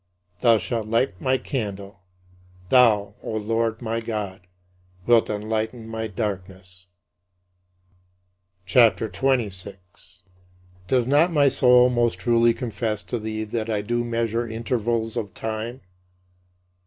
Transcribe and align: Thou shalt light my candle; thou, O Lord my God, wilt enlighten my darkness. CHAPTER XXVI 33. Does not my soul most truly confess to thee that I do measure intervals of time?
Thou 0.39 0.57
shalt 0.57 0.87
light 0.87 1.21
my 1.21 1.37
candle; 1.37 2.01
thou, 2.69 3.13
O 3.21 3.33
Lord 3.37 3.83
my 3.83 3.99
God, 4.01 4.41
wilt 5.05 5.29
enlighten 5.29 5.87
my 5.87 6.07
darkness. 6.07 6.87
CHAPTER 8.65 9.07
XXVI 9.07 9.51
33. 9.51 9.77
Does 10.87 11.05
not 11.05 11.31
my 11.31 11.49
soul 11.49 11.91
most 11.91 12.17
truly 12.17 12.55
confess 12.55 13.03
to 13.03 13.19
thee 13.19 13.43
that 13.43 13.69
I 13.69 13.83
do 13.83 14.03
measure 14.03 14.47
intervals 14.47 15.15
of 15.15 15.35
time? 15.35 15.81